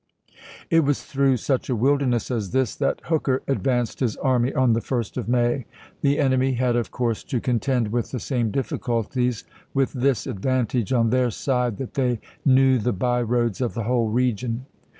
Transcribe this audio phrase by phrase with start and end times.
[0.71, 4.79] It was through such a wilderness as this that Hooker advanced his army on the
[4.79, 5.65] 1st of May.
[6.01, 9.43] The enemy had of course to contend with the same difficulties,
[9.75, 14.09] with this advantage on their side that they knew the by roads of the whole
[14.09, 14.65] region.